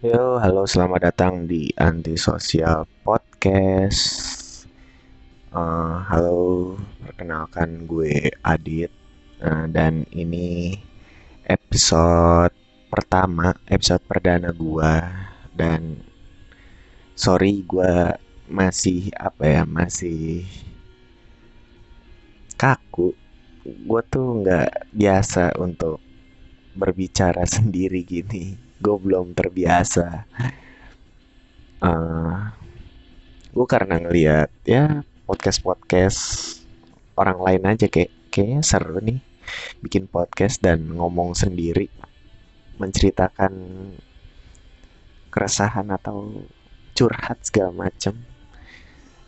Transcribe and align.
Yo, 0.00 0.40
halo, 0.40 0.64
selamat 0.64 1.12
datang 1.12 1.44
di 1.44 1.68
Antisosial 1.76 2.88
Podcast. 3.04 4.00
Eh, 5.52 5.96
halo, 6.08 6.72
perkenalkan 7.04 7.84
gue 7.84 8.32
Adit 8.40 8.88
Eh, 9.40 9.66
dan 9.72 10.04
ini 10.12 10.76
episode 11.48 12.52
pertama, 12.92 13.56
episode 13.72 14.04
perdana 14.04 14.52
gue 14.52 14.92
dan 15.56 15.96
sorry 17.16 17.64
gue 17.64 18.16
masih 18.48 19.08
apa 19.16 19.44
ya, 19.44 19.62
masih 19.64 20.48
kaku. 22.56 23.16
Gue 23.64 24.00
tuh 24.08 24.44
nggak 24.44 24.92
biasa 24.92 25.56
untuk 25.60 26.00
berbicara 26.76 27.44
sendiri 27.60 28.04
gini. 28.04 28.69
Gue 28.80 28.96
belum 28.96 29.36
terbiasa. 29.36 30.24
eh 31.80 32.40
gue 33.50 33.66
karena 33.66 33.98
ngeliat 33.98 34.50
ya 34.62 35.02
podcast 35.26 35.58
podcast 35.64 36.20
orang 37.18 37.38
lain 37.40 37.62
aja 37.66 37.86
kayak 37.90 38.12
kayaknya 38.30 38.62
seru 38.62 39.00
nih 39.02 39.18
bikin 39.82 40.06
podcast 40.06 40.62
dan 40.62 40.86
ngomong 40.86 41.34
sendiri 41.34 41.90
menceritakan 42.78 43.52
keresahan 45.30 45.88
atau 45.94 46.42
curhat 46.96 47.38
segala 47.46 47.88
macem. 47.88 48.16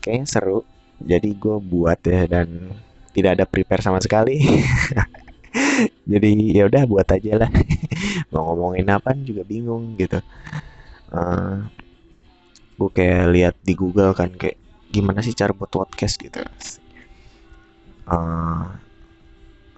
Kayaknya 0.03 0.27
seru. 0.27 0.61
Jadi 1.03 1.35
gue 1.35 1.57
buat 1.59 1.99
ya 2.07 2.31
dan 2.31 2.79
tidak 3.13 3.31
ada 3.39 3.45
prepare 3.47 3.83
sama 3.83 3.99
sekali. 3.99 4.39
Jadi 6.13 6.57
ya 6.57 6.67
udah 6.69 6.83
buat 6.89 7.07
aja 7.11 7.45
lah 7.45 7.51
mau 8.33 8.43
ngomongin 8.53 8.89
apa 8.89 9.13
juga 9.21 9.45
bingung 9.45 9.95
gitu. 10.01 10.19
Eh 11.13 11.57
gue 12.81 12.91
kayak 12.91 13.25
lihat 13.31 13.55
di 13.63 13.77
Google 13.79 14.17
kan 14.17 14.33
kayak 14.35 14.59
gimana 14.91 15.21
sih 15.23 15.37
cara 15.37 15.53
buat 15.55 15.71
podcast 15.71 16.19
gitu. 16.19 16.41
Eh, 18.13 18.67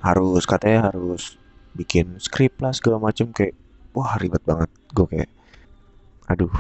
harus 0.01 0.45
katanya 0.49 0.91
harus 0.93 1.37
bikin 1.77 2.17
skrip 2.23 2.57
lah 2.63 2.73
segala 2.73 3.03
macem 3.03 3.29
kayak 3.35 3.53
wah 3.93 4.17
ribet 4.17 4.41
banget. 4.47 4.71
Gue 4.95 5.07
kayak 5.11 5.31
aduh 6.31 6.55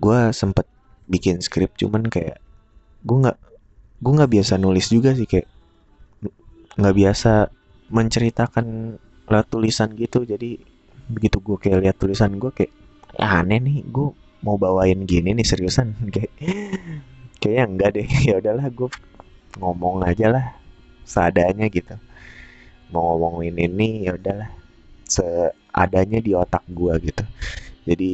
gue 0.00 0.20
sempet 0.32 0.64
bikin 1.04 1.44
skrip 1.44 1.76
cuman 1.76 2.08
kayak 2.08 2.40
gue 3.04 3.16
nggak 3.20 3.38
gue 4.02 4.12
nggak 4.16 4.32
biasa 4.32 4.56
nulis 4.56 4.88
juga 4.88 5.12
sih 5.12 5.28
kayak 5.28 5.46
nggak 6.80 6.96
biasa 6.96 7.52
menceritakan 7.92 8.96
lewat 9.28 9.46
tulisan 9.52 9.92
gitu. 9.92 10.24
Jadi 10.24 10.71
begitu 11.16 11.36
gue 11.46 11.56
kayak 11.62 11.78
lihat 11.84 11.96
tulisan 12.00 12.32
gue 12.42 12.50
kayak 12.56 12.72
"Ya, 13.18 13.26
aneh 13.44 13.60
nih 13.66 13.78
gue 13.94 14.08
mau 14.44 14.56
bawain 14.58 15.00
gini 15.06 15.30
nih 15.38 15.46
seriusan. 15.46 15.94
Kayak 16.14 16.32
kayaknya 17.40 17.64
enggak 17.70 17.90
deh. 17.96 18.06
Ya 18.28 18.34
udahlah 18.42 18.66
gue 18.78 18.88
ngomong 19.60 19.96
aja 20.08 20.26
lah 20.34 20.46
seadanya 21.06 21.66
gitu. 21.70 21.94
Mau 22.92 23.16
ngomongin 23.16 23.56
ini 23.58 24.06
ya 24.08 24.16
udahlah 24.18 24.50
seadanya 25.06 26.18
di 26.26 26.32
otak 26.36 26.64
gue 26.68 26.94
gitu. 27.08 27.24
Jadi 27.88 28.12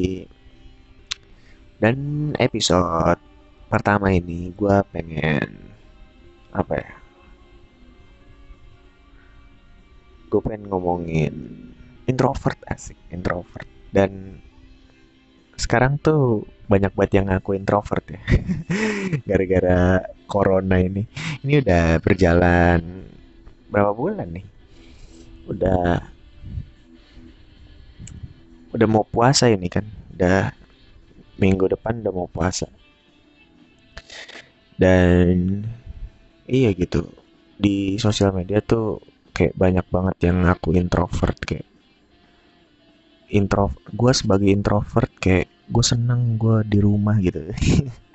dan 1.79 1.97
episode 2.43 3.21
pertama 3.71 4.11
ini 4.11 4.51
gue 4.57 4.77
pengen 4.91 5.71
apa 6.51 6.75
ya 6.81 6.93
gue 10.29 10.41
pengen 10.45 10.69
ngomongin 10.69 11.35
introvert 12.09 12.59
asik 12.67 12.97
introvert. 13.13 13.69
Dan 13.93 14.41
sekarang 15.55 16.01
tuh 16.01 16.49
banyak 16.67 16.93
banget 16.97 17.21
yang 17.21 17.29
ngaku 17.29 17.61
introvert 17.61 18.05
ya. 18.09 18.21
Gara-gara 19.29 20.01
corona 20.25 20.81
ini. 20.81 21.05
Ini 21.45 21.61
udah 21.61 21.85
berjalan 22.01 22.81
berapa 23.69 23.93
bulan 23.93 24.29
nih? 24.33 24.47
Udah 25.49 26.01
udah 28.73 28.87
mau 28.89 29.05
puasa 29.05 29.53
ini 29.53 29.69
kan? 29.69 29.85
Udah 30.17 30.53
minggu 31.37 31.69
depan 31.69 32.01
udah 32.01 32.13
mau 32.13 32.29
puasa. 32.29 32.69
Dan 34.79 35.67
iya 36.49 36.73
gitu 36.73 37.05
di 37.59 37.99
sosial 38.01 38.33
media 38.33 38.63
tuh 38.63 39.03
kayak 39.37 39.53
banyak 39.59 39.87
banget 39.91 40.17
yang 40.31 40.47
ngaku 40.47 40.79
introvert 40.79 41.37
kayak 41.43 41.68
intro 43.29 43.77
gue 43.93 44.13
sebagai 44.17 44.49
introvert 44.49 45.13
kayak 45.21 45.49
gue 45.69 45.85
seneng 45.85 46.41
gue 46.41 46.65
di 46.65 46.79
rumah 46.81 47.17
gitu. 47.21 47.45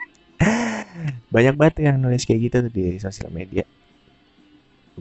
Banyak 1.34 1.56
banget 1.58 1.76
yang 1.90 1.98
nulis 1.98 2.24
kayak 2.30 2.42
gitu 2.50 2.58
di 2.70 2.86
sosial 3.02 3.34
media. 3.34 3.66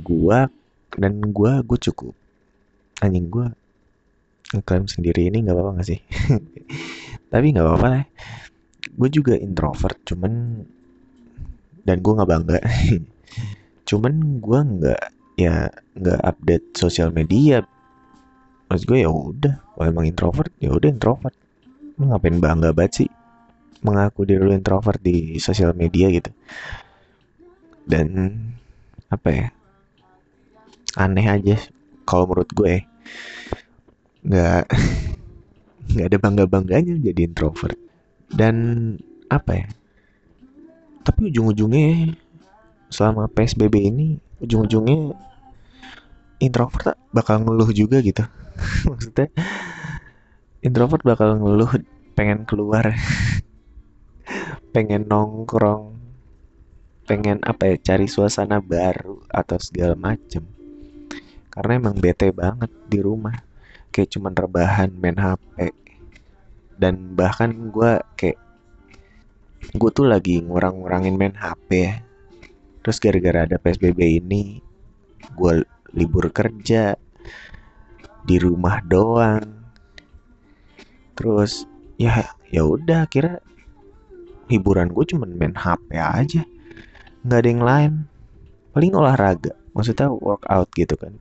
Gua 0.01 0.49
dan 0.97 1.21
gua 1.33 1.61
gue 1.61 1.79
cukup. 1.91 2.17
Anjing 3.05 3.29
gua 3.29 3.53
ngeklaim 4.53 4.89
sendiri 4.89 5.29
ini 5.29 5.45
nggak 5.45 5.57
apa-apa 5.57 5.71
nggak 5.81 5.89
sih? 5.89 6.01
Tapi 7.33 7.47
nggak 7.53 7.67
apa-apa 7.69 7.87
lah. 7.89 8.05
Gue 8.93 9.09
juga 9.09 9.37
introvert 9.37 9.97
cuman 10.05 10.65
dan 11.83 11.97
gue 12.01 12.13
nggak 12.13 12.31
bangga. 12.31 12.59
Cuman 13.89 14.39
gue 14.39 14.61
nggak 14.63 15.03
ya 15.41 15.67
nggak 15.97 16.21
update 16.23 16.67
sosial 16.77 17.11
media 17.11 17.65
maksud 18.73 18.89
gue 18.89 19.05
ya 19.05 19.13
udah. 19.13 19.55
Kalau 19.61 19.85
emang 19.85 20.09
introvert 20.09 20.49
ya 20.57 20.73
udah 20.73 20.89
introvert. 20.89 21.37
Lu 22.01 22.09
ngapain 22.09 22.41
bangga 22.41 22.73
banget 22.73 23.05
sih? 23.05 23.09
Mengaku 23.85 24.25
diri 24.25 24.41
lu 24.41 24.57
introvert 24.57 24.97
di 24.97 25.37
sosial 25.37 25.77
media 25.77 26.09
gitu. 26.09 26.33
Dan 27.85 28.33
apa 29.13 29.29
ya? 29.29 29.47
Aneh 30.97 31.29
aja 31.29 31.61
kalau 32.09 32.33
menurut 32.33 32.49
gue 32.57 32.89
nggak 34.25 34.65
nggak 35.93 36.07
ada 36.09 36.19
bangga 36.19 36.45
bangganya 36.49 36.97
jadi 36.97 37.29
introvert. 37.29 37.77
Dan 38.33 38.97
apa 39.29 39.53
ya? 39.53 39.67
Tapi 41.05 41.29
ujung-ujungnya 41.29 42.17
selama 42.89 43.29
psbb 43.29 43.73
ini 43.77 44.17
ujung-ujungnya 44.41 45.13
introvert 46.41 46.97
bakal 47.13 47.41
ngeluh 47.45 47.69
juga 47.73 48.01
gitu 48.01 48.25
maksudnya 48.89 49.29
introvert 50.63 51.03
bakal 51.03 51.37
ngeluh 51.39 51.73
pengen 52.13 52.45
keluar 52.45 52.93
pengen 54.73 55.05
nongkrong 55.05 55.93
pengen 57.03 57.43
apa 57.43 57.75
ya 57.75 57.93
cari 57.93 58.07
suasana 58.07 58.63
baru 58.63 59.21
atau 59.29 59.59
segala 59.59 59.99
macem. 59.99 60.47
Karena 61.53 61.77
emang 61.77 61.99
bete 61.99 62.33
banget 62.33 62.73
di 62.89 62.99
rumah. 63.03 63.37
Kayak 63.93 64.17
cuman 64.17 64.33
rebahan 64.33 64.91
main 64.97 65.21
HP 65.21 65.77
dan 66.81 67.13
bahkan 67.13 67.53
gue 67.69 68.01
kayak 68.17 68.41
gue 69.77 69.91
tuh 69.93 70.09
lagi 70.09 70.41
ngurang-ngurangin 70.41 71.21
main 71.21 71.37
HP 71.37 71.69
ya. 71.77 71.95
Terus 72.81 72.97
gara-gara 72.99 73.45
ada 73.45 73.61
PSBB 73.61 74.25
ini 74.25 74.65
gue 75.37 75.53
libur 75.93 76.33
kerja 76.33 76.97
di 78.23 78.37
rumah 78.39 78.79
doang. 78.87 79.43
Terus 81.19 81.67
ya 81.99 82.33
ya 82.51 82.63
udah 82.67 83.07
kira 83.11 83.43
hiburan 84.51 84.91
gue 84.93 85.05
cuman 85.15 85.31
main 85.35 85.55
HP 85.55 85.99
aja. 85.99 86.43
Nggak 87.27 87.39
ada 87.39 87.49
yang 87.49 87.65
lain. 87.65 87.93
Paling 88.73 88.93
olahraga 88.97 89.53
maksudnya 89.77 90.09
workout 90.11 90.69
gitu 90.77 90.95
kan. 90.97 91.17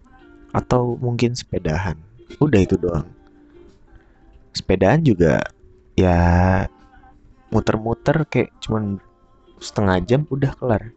Atau 0.51 0.99
mungkin 0.99 1.33
sepedahan. 1.33 1.97
Udah 2.39 2.59
itu 2.59 2.75
doang. 2.79 3.07
Sepedaan 4.51 5.03
juga 5.03 5.39
ya 5.95 6.17
muter-muter 7.51 8.23
kayak 8.27 8.51
cuman 8.63 8.99
setengah 9.59 9.97
jam 10.03 10.21
udah 10.27 10.51
kelar. 10.55 10.91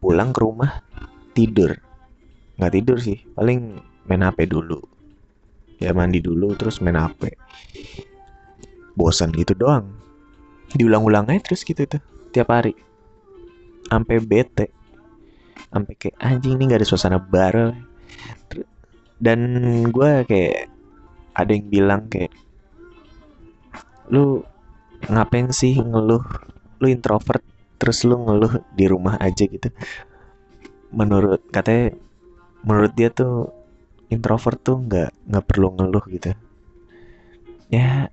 Pulang 0.00 0.32
ke 0.32 0.40
rumah 0.44 0.84
tidur. 1.32 1.76
Nggak 2.56 2.72
tidur 2.72 2.96
sih 3.00 3.20
paling 3.36 3.80
main 4.06 4.22
HP 4.24 4.50
dulu. 4.50 4.80
Ya 5.76 5.92
mandi 5.92 6.24
dulu 6.24 6.56
terus 6.56 6.80
main 6.80 6.96
HP 6.96 7.36
bosan 8.96 9.28
gitu 9.36 9.52
doang. 9.52 9.92
Diulang-ulang 10.72 11.28
aja 11.28 11.52
terus 11.52 11.62
gitu 11.62 11.84
tuh. 11.84 12.00
Tiap 12.32 12.48
hari. 12.48 12.72
Sampai 13.86 14.18
bete. 14.24 14.72
Sampai 15.68 15.94
kayak 16.00 16.16
anjing 16.16 16.56
ini 16.56 16.72
nggak 16.72 16.80
ada 16.80 16.88
suasana 16.88 17.18
baru 17.20 17.76
dan 19.16 19.40
gue 19.88 20.10
kayak 20.28 20.68
ada 21.32 21.50
yang 21.52 21.66
bilang 21.72 22.02
kayak 22.12 22.32
lu 24.12 24.44
ngapain 25.08 25.48
sih 25.52 25.80
ngeluh? 25.80 26.22
Lu 26.80 26.86
introvert 26.88 27.40
terus 27.80 28.04
lu 28.04 28.20
ngeluh 28.20 28.60
di 28.76 28.84
rumah 28.88 29.16
aja 29.20 29.44
gitu. 29.48 29.72
Menurut 30.92 31.40
katanya 31.48 31.96
menurut 32.60 32.92
dia 32.92 33.08
tuh 33.08 33.48
introvert 34.08 34.58
tuh 34.62 34.78
nggak 34.82 35.10
nggak 35.26 35.44
perlu 35.46 35.74
ngeluh 35.74 36.04
gitu. 36.10 36.30
Ya 37.70 38.10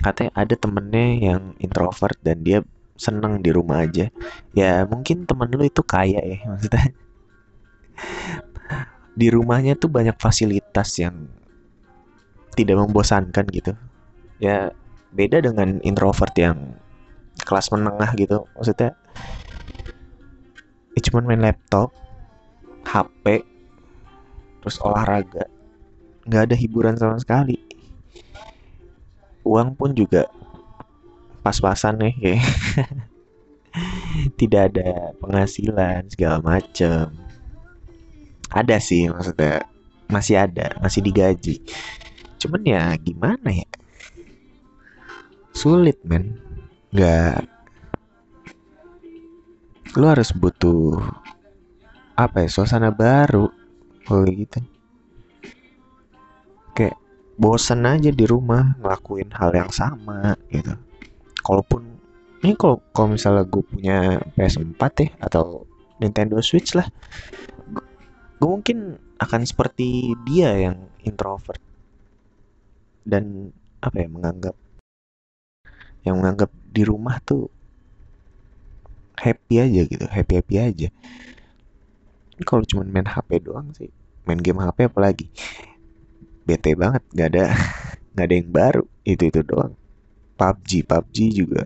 katanya 0.00 0.32
ada 0.32 0.54
temennya 0.56 1.06
yang 1.20 1.42
introvert 1.60 2.16
dan 2.24 2.40
dia 2.40 2.64
seneng 2.96 3.40
di 3.40 3.50
rumah 3.50 3.84
aja. 3.84 4.12
Ya 4.54 4.84
mungkin 4.86 5.24
temen 5.24 5.50
lu 5.50 5.64
itu 5.66 5.82
kaya 5.82 6.20
ya 6.20 6.38
maksudnya. 6.50 6.92
Di 9.16 9.26
rumahnya 9.28 9.76
tuh 9.76 9.90
banyak 9.90 10.16
fasilitas 10.16 10.96
yang 11.00 11.28
tidak 12.54 12.76
membosankan 12.78 13.44
gitu. 13.50 13.72
Ya 14.38 14.72
beda 15.10 15.42
dengan 15.42 15.82
introvert 15.82 16.32
yang 16.38 16.78
kelas 17.42 17.72
menengah 17.74 18.14
gitu 18.14 18.46
maksudnya. 18.54 18.94
Ya 20.94 21.00
cuman 21.10 21.24
main 21.26 21.42
laptop 21.42 21.90
HP 22.86 23.49
terus 24.60 24.76
olahraga. 24.84 25.48
Nggak 26.28 26.42
ada 26.46 26.56
hiburan 26.56 26.94
sama 26.96 27.16
sekali. 27.16 27.58
Uang 29.42 29.72
pun 29.74 29.96
juga 29.96 30.28
pas-pasan 31.40 31.96
nih 31.96 32.14
kayak 32.20 32.44
tidak 34.40 34.62
ada 34.72 35.16
penghasilan 35.18 36.06
segala 36.12 36.38
macem. 36.44 37.08
Ada 38.52 38.76
sih 38.78 39.08
maksudnya. 39.08 39.64
Masih 40.10 40.36
ada 40.42 40.74
masih 40.82 41.00
digaji. 41.06 41.62
Cuman 42.36 42.66
ya 42.66 42.90
gimana 42.98 43.48
ya? 43.50 43.68
Sulit 45.54 46.02
men. 46.02 46.36
Nggak. 46.90 47.46
Lu 49.94 50.06
harus 50.06 50.30
butuh 50.34 50.98
apa 52.18 52.44
ya 52.44 52.48
suasana 52.52 52.92
baru 52.92 53.59
kalau 54.06 54.24
gitu. 54.28 54.60
Kayak 56.76 56.96
bosen 57.40 57.84
aja 57.88 58.10
di 58.12 58.24
rumah 58.28 58.76
ngelakuin 58.80 59.30
hal 59.32 59.50
yang 59.56 59.72
sama 59.72 60.36
gitu. 60.52 60.76
Kalaupun 61.40 61.82
ini 62.40 62.56
kalau 62.56 62.80
kalau 62.92 63.16
misalnya 63.16 63.44
gue 63.44 63.62
punya 63.64 64.20
PS4 64.36 64.82
ya 65.00 65.08
atau 65.20 65.68
Nintendo 66.00 66.40
Switch 66.40 66.72
lah 66.72 66.88
gue 68.40 68.48
mungkin 68.48 68.96
akan 69.20 69.44
seperti 69.44 70.16
dia 70.24 70.56
yang 70.56 70.76
introvert. 71.04 71.60
Dan 73.04 73.52
apa 73.80 73.96
ya 73.96 74.08
menganggap 74.08 74.56
yang 76.04 76.20
menganggap 76.20 76.48
di 76.72 76.82
rumah 76.84 77.20
tuh 77.20 77.48
happy 79.20 79.60
aja 79.60 79.80
gitu 79.84 80.06
happy 80.08 80.40
happy 80.40 80.56
aja 80.56 80.88
kalau 82.44 82.64
cuma 82.64 82.82
main 82.86 83.06
HP 83.06 83.44
doang 83.44 83.72
sih. 83.76 83.92
Main 84.24 84.40
game 84.40 84.60
HP 84.60 84.88
apalagi. 84.88 85.26
Bete 86.44 86.72
banget. 86.76 87.02
Nggak 87.12 87.28
ada 87.36 87.44
nggak 88.12 88.26
ada 88.26 88.34
yang 88.34 88.50
baru. 88.50 88.84
Itu 89.04 89.22
itu 89.28 89.40
doang. 89.44 89.72
PUBG 90.40 90.84
PUBG 90.88 91.16
juga 91.32 91.62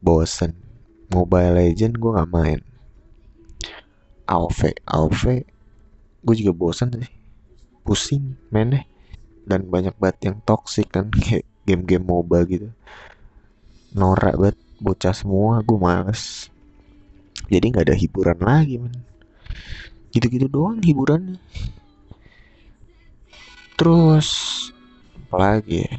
bosen. 0.00 0.52
Mobile 1.08 1.56
Legend 1.56 1.96
gue 1.96 2.10
nggak 2.12 2.32
main. 2.32 2.60
AoV 4.28 4.76
AoV 4.84 5.22
gue 6.24 6.34
juga 6.36 6.52
bosen 6.52 6.88
sih. 6.92 7.12
Pusing 7.82 8.36
mainnya. 8.52 8.84
Dan 9.48 9.72
banyak 9.72 9.96
banget 9.96 10.28
yang 10.28 10.36
toxic 10.44 10.92
kan 10.92 11.08
kayak 11.24 11.48
game-game 11.64 12.04
MOBA 12.04 12.38
gitu. 12.48 12.68
Norak 13.96 14.36
banget. 14.36 14.58
Bocah 14.78 15.10
semua 15.16 15.64
gue 15.64 15.78
males. 15.80 16.52
Jadi 17.48 17.72
nggak 17.72 17.88
ada 17.88 17.96
hiburan 17.96 18.38
lagi 18.44 18.76
man 18.76 18.92
gitu-gitu 20.12 20.48
doang 20.48 20.80
hiburannya. 20.80 21.36
Terus 23.78 24.28
apalagi 25.28 25.86
ya? 25.86 25.92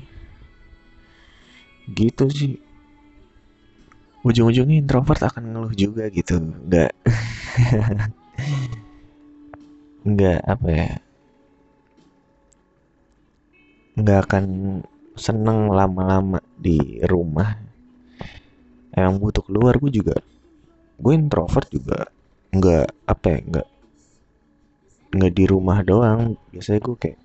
Gitu 1.89 2.23
sih. 2.29 2.53
Ujung-ujungnya 4.25 4.83
introvert 4.83 5.23
akan 5.23 5.43
ngeluh 5.55 5.73
juga 5.73 6.11
gitu. 6.11 6.37
Nggak. 6.41 6.91
Nggak 10.09 10.39
apa 10.43 10.67
ya? 10.67 10.91
Nggak 13.95 14.19
akan 14.27 14.45
seneng 15.15 15.71
lama-lama 15.71 16.39
di 16.59 16.99
rumah. 17.07 17.55
Emang 18.91 19.21
butuh 19.21 19.45
keluar 19.45 19.79
gue 19.79 19.91
juga 20.03 20.17
gue 20.99 21.13
introvert 21.15 21.67
juga 21.71 22.11
nggak 22.49 22.85
apa 23.05 23.25
ya 23.29 23.39
nggak 23.45 23.67
nggak 25.09 25.33
di 25.33 25.45
rumah 25.49 25.79
doang. 25.81 26.37
Biasanya 26.53 26.79
gue 26.81 26.95
kayak 26.97 27.19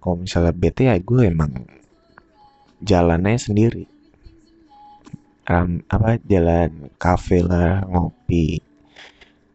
kalau 0.00 0.16
misalnya 0.20 0.52
bete 0.52 0.82
ya 0.88 0.96
gue 1.00 1.22
emang 1.24 1.52
jalannya 2.84 3.40
sendiri. 3.40 3.84
Ram, 5.44 5.84
apa 5.92 6.16
jalan 6.24 6.88
kafe 6.96 7.44
lah 7.44 7.84
ngopi. 7.88 8.60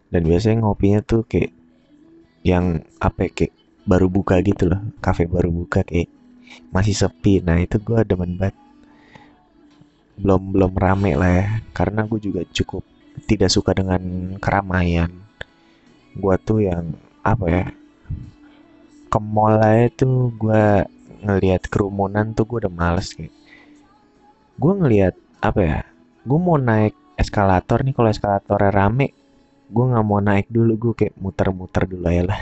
Dan 0.10 0.22
biasanya 0.26 0.66
ngopinya 0.66 1.02
tuh 1.06 1.26
kayak 1.26 1.54
yang 2.46 2.82
apa 3.02 3.30
ya, 3.30 3.32
kayak 3.34 3.54
baru 3.86 4.06
buka 4.10 4.42
gitu 4.46 4.70
loh. 4.70 4.82
Kafe 5.02 5.26
baru 5.26 5.50
buka 5.50 5.82
kayak 5.86 6.10
masih 6.74 6.94
sepi. 6.94 7.42
Nah 7.42 7.62
itu 7.62 7.82
gue 7.82 8.06
demen 8.06 8.38
banget. 8.38 8.58
Belum 10.18 10.42
belum 10.54 10.74
rame 10.78 11.18
lah 11.18 11.32
ya. 11.34 11.48
Karena 11.74 12.06
gue 12.06 12.22
juga 12.22 12.42
cukup 12.46 12.86
tidak 13.24 13.50
suka 13.52 13.76
dengan 13.76 14.36
keramaian. 14.40 15.12
Gue 16.16 16.36
tuh 16.42 16.64
yang 16.64 16.96
apa 17.24 17.46
ya 17.48 17.66
ke 19.10 19.20
mall 19.20 19.58
aja 19.60 19.90
tuh 20.06 20.32
gue 20.38 20.64
ngelihat 21.26 21.68
kerumunan 21.68 22.32
tuh 22.32 22.46
gue 22.48 22.58
udah 22.64 22.72
males 22.72 23.12
kayak 23.12 23.34
gue 24.56 24.74
ngelihat 24.80 25.16
apa 25.42 25.60
ya 25.60 25.80
gue 26.24 26.40
mau 26.40 26.56
naik 26.62 26.94
eskalator 27.18 27.82
nih 27.84 27.92
kalau 27.98 28.10
eskalatornya 28.14 28.72
rame 28.72 29.12
gue 29.70 29.86
nggak 29.86 30.06
mau 30.06 30.22
naik 30.22 30.48
dulu 30.50 30.74
gue 30.78 30.94
kayak 30.98 31.16
muter-muter 31.22 31.86
dulu 31.86 32.10
ya 32.10 32.26
lah. 32.26 32.40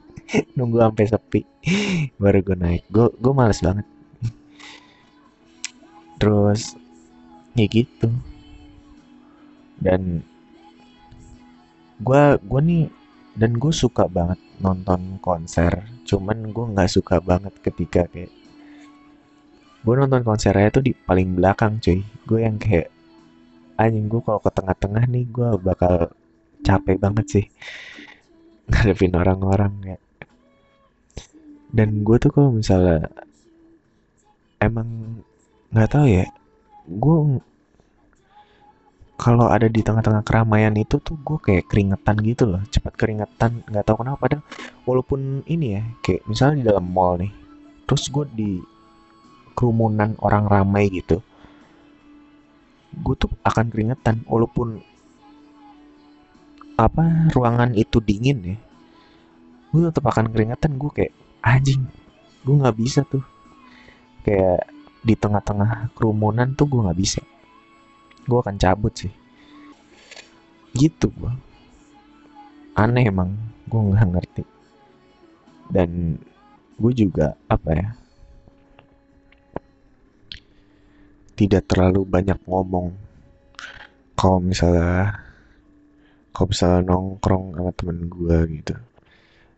Nunggu 0.58 0.82
sampai 0.82 1.06
sepi 1.06 1.40
baru 2.18 2.42
gue 2.42 2.56
naik. 2.58 2.82
Gue 2.90 3.14
gue 3.14 3.32
males 3.32 3.62
banget. 3.62 3.86
Terus 6.18 6.74
ya 7.54 7.66
gitu 7.70 8.10
dan 9.84 10.24
gue 12.00 12.22
gue 12.40 12.60
nih 12.64 12.84
dan 13.36 13.52
gue 13.60 13.72
suka 13.74 14.08
banget 14.08 14.40
nonton 14.58 15.20
konser. 15.20 15.84
Cuman 16.08 16.50
gue 16.50 16.64
nggak 16.72 16.90
suka 16.90 17.20
banget 17.20 17.52
ketika 17.60 18.08
kayak 18.08 18.32
gue 19.84 19.94
nonton 19.94 20.24
konsernya 20.24 20.72
tuh 20.72 20.82
di 20.82 20.96
paling 20.96 21.36
belakang 21.36 21.76
cuy. 21.84 22.00
Gue 22.24 22.40
yang 22.48 22.56
kayak 22.56 22.88
anjing 23.76 24.06
gue 24.06 24.22
kalau 24.22 24.40
ke 24.40 24.50
tengah-tengah 24.54 25.04
nih 25.10 25.26
gue 25.28 25.48
bakal 25.58 26.14
capek 26.64 26.96
banget 26.96 27.26
sih 27.28 27.46
ngadepin 28.70 29.14
orang-orang 29.18 29.74
ya 29.84 29.98
dan 31.74 32.06
gue 32.06 32.16
tuh 32.22 32.30
kalau 32.30 32.54
misalnya 32.54 33.10
emang 34.62 35.20
nggak 35.74 35.90
tahu 35.90 36.06
ya 36.06 36.26
gue 36.86 37.16
kalau 39.14 39.46
ada 39.46 39.70
di 39.70 39.80
tengah-tengah 39.80 40.26
keramaian 40.26 40.74
itu 40.74 40.98
tuh 40.98 41.14
gue 41.22 41.38
kayak 41.38 41.70
keringetan 41.70 42.18
gitu 42.26 42.44
loh 42.50 42.62
cepat 42.68 42.98
keringetan 42.98 43.62
nggak 43.70 43.84
tahu 43.86 44.02
kenapa. 44.02 44.18
Padahal 44.26 44.42
walaupun 44.84 45.46
ini 45.46 45.78
ya 45.78 45.82
kayak 46.02 46.22
misalnya 46.26 46.56
di 46.60 46.64
dalam 46.66 46.86
mall 46.90 47.18
nih 47.18 47.32
terus 47.86 48.10
gue 48.10 48.24
di 48.34 48.50
kerumunan 49.54 50.18
orang 50.18 50.50
ramai 50.50 50.90
gitu 50.90 51.22
gue 52.94 53.14
tuh 53.14 53.30
akan 53.46 53.70
keringetan 53.70 54.22
walaupun 54.26 54.82
apa 56.74 57.30
ruangan 57.30 57.70
itu 57.78 58.02
dingin 58.02 58.38
ya 58.42 58.56
gue 59.74 59.90
tetap 59.90 60.06
akan 60.06 60.30
keringetan. 60.30 60.78
Gue 60.78 60.90
kayak 60.94 61.12
anjing 61.42 61.82
gue 62.46 62.54
nggak 62.54 62.78
bisa 62.78 63.02
tuh. 63.02 63.26
Kayak 64.22 64.70
di 65.02 65.18
tengah-tengah 65.18 65.90
kerumunan 65.98 66.54
tuh 66.54 66.70
gue 66.70 66.80
nggak 66.80 66.96
bisa 66.96 67.20
gue 68.24 68.38
akan 68.40 68.56
cabut 68.56 68.92
sih. 68.96 69.12
Gitu 70.74 71.08
gue 71.14 71.32
aneh 72.74 73.06
emang 73.06 73.30
gue 73.70 73.80
nggak 73.80 74.10
ngerti. 74.10 74.44
Dan 75.70 76.18
gue 76.74 76.92
juga 76.92 77.38
apa 77.46 77.70
ya 77.72 77.88
tidak 81.34 81.66
terlalu 81.66 82.06
banyak 82.06 82.38
ngomong. 82.46 82.94
Kalau 84.14 84.38
misalnya 84.38 85.18
kalau 86.34 86.50
misalnya 86.50 86.80
nongkrong 86.90 87.44
sama 87.54 87.70
temen 87.74 87.98
gue 88.10 88.38
gitu. 88.58 88.74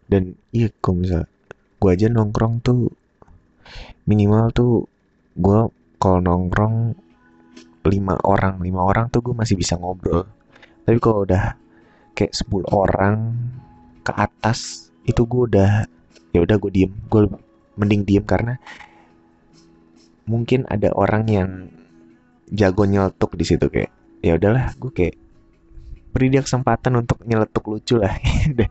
Dan 0.09 0.37
iya 0.53 0.69
kalau 0.81 1.05
misalnya 1.05 1.29
gue 1.77 1.91
aja 1.93 2.07
nongkrong 2.09 2.65
tuh 2.65 2.89
minimal 4.09 4.49
tuh 4.55 4.73
gue 5.37 5.61
kalau 6.01 6.19
nongkrong 6.25 6.97
lima 7.87 8.19
orang. 8.27 8.61
Lima 8.61 8.83
orang 8.83 9.09
tuh 9.09 9.23
gue 9.23 9.35
masih 9.35 9.57
bisa 9.57 9.79
ngobrol. 9.79 10.27
Tapi 10.87 10.99
kalau 11.03 11.27
udah 11.27 11.57
kayak 12.17 12.33
10 12.33 12.67
orang 12.71 13.35
ke 14.07 14.13
atas 14.15 14.91
itu 15.05 15.23
gue 15.27 15.43
udah 15.55 15.71
ya 16.31 16.41
udah 16.43 16.57
gue 16.59 16.71
diem. 16.71 16.93
Gue 17.09 17.31
mending 17.79 18.03
diem 18.03 18.25
karena 18.25 18.59
mungkin 20.27 20.67
ada 20.67 20.91
orang 20.95 21.25
yang 21.31 21.51
jago 22.51 22.87
nyeletuk 22.87 23.35
di 23.39 23.45
situ 23.47 23.67
kayak 23.71 23.91
ya 24.23 24.39
udahlah 24.39 24.75
gue 24.79 24.91
kayak 24.91 25.17
beri 26.15 26.33
dia 26.33 26.41
kesempatan 26.41 27.05
untuk 27.05 27.21
nyeletuk 27.29 27.65
lucu 27.69 28.01
lah. 28.01 28.17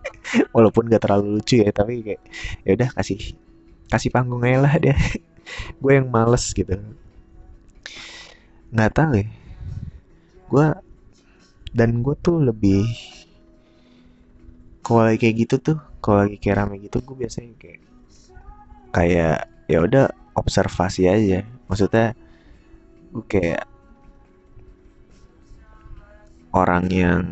Walaupun 0.56 0.90
gak 0.90 1.06
terlalu 1.06 1.40
lucu 1.40 1.62
ya 1.62 1.70
tapi 1.70 2.02
kayak 2.02 2.22
ya 2.66 2.72
udah 2.74 2.90
kasih 2.98 3.38
kasih 3.86 4.10
panggung 4.10 4.42
aja 4.42 4.60
lah 4.66 4.74
dia. 4.82 4.98
Gue 5.82 6.02
yang 6.02 6.10
males 6.10 6.42
gitu 6.58 6.74
nggak 8.74 8.94
tahu 8.96 9.12
ya. 9.22 9.28
Gue 10.50 10.68
dan 11.76 12.00
gue 12.00 12.16
tuh 12.22 12.40
lebih 12.40 12.88
kalau 14.86 15.10
lagi 15.10 15.18
kayak 15.18 15.36
gitu 15.44 15.56
tuh 15.74 15.78
kalau 16.00 16.24
lagi 16.24 16.38
kayak 16.38 16.64
rame 16.64 16.78
gitu 16.80 17.02
gue 17.02 17.16
biasanya 17.18 17.52
kayak 17.58 17.82
kayak 18.94 19.38
ya 19.68 19.78
udah 19.82 20.06
observasi 20.38 21.10
aja. 21.10 21.42
Maksudnya 21.68 22.14
gue 23.12 23.26
kayak 23.26 23.66
orang 26.56 26.88
yang 26.88 27.24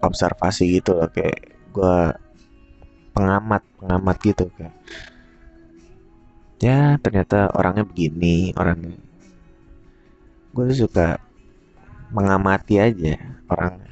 observasi 0.00 0.80
gitu 0.80 0.96
loh 0.96 1.08
kayak 1.12 1.52
gue 1.72 1.96
pengamat 3.12 3.62
pengamat 3.78 4.16
gitu 4.24 4.44
kayak 4.56 4.74
ya 6.60 6.96
ternyata 7.00 7.52
orangnya 7.52 7.84
begini 7.84 8.56
orangnya 8.56 8.96
gue 10.54 10.70
suka 10.70 11.18
mengamati 12.14 12.78
aja 12.78 13.18
orang. 13.50 13.82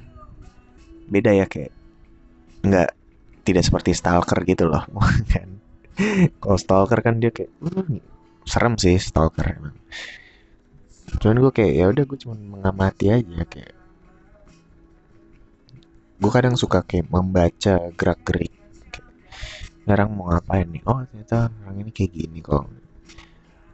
Beda 1.11 1.35
ya 1.35 1.51
kayak 1.51 1.75
nggak 2.63 2.91
tidak 3.43 3.67
seperti 3.67 3.91
stalker 3.93 4.39
gitu 4.47 4.71
loh 4.71 4.87
kan. 5.33 5.59
Kalau 6.39 6.59
stalker 6.59 7.03
kan 7.03 7.19
dia 7.19 7.35
kayak 7.35 7.51
uh, 7.67 7.99
serem 8.47 8.79
sih 8.79 8.97
stalker 8.97 9.59
emang. 9.59 9.77
Cuman 11.19 11.37
gue 11.43 11.53
kayak 11.53 11.73
ya 11.75 11.85
udah 11.91 12.05
gue 12.07 12.19
cuma 12.23 12.39
mengamati 12.39 13.11
aja 13.11 13.43
kayak 13.45 13.75
gue 16.23 16.31
kadang 16.31 16.55
suka 16.55 16.87
kayak 16.87 17.11
membaca 17.11 17.91
gerak 17.99 18.23
gerik 18.23 18.55
sekarang 19.83 20.15
mau 20.15 20.31
ngapain 20.31 20.67
nih? 20.71 20.83
Oh 20.87 21.03
ternyata 21.03 21.51
orang 21.67 21.77
ini 21.83 21.91
kayak 21.91 22.13
gini 22.15 22.39
kok. 22.39 22.71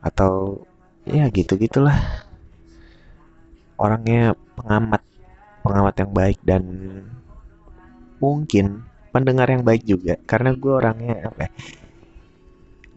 Atau 0.00 0.64
ya 1.04 1.28
gitu 1.28 1.61
gitulah 1.61 2.25
orangnya 3.79 4.35
pengamat 4.59 5.03
pengamat 5.63 5.95
yang 6.01 6.13
baik 6.13 6.39
dan 6.43 6.63
mungkin 8.19 8.83
pendengar 9.15 9.49
yang 9.49 9.65
baik 9.65 9.83
juga. 9.87 10.19
Karena 10.27 10.55
gue 10.55 10.73
orangnya 10.73 11.31
apa 11.31 11.49
ya, 11.49 11.51